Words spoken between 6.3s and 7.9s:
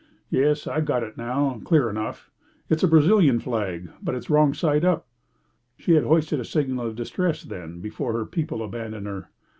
a signal of distress, then,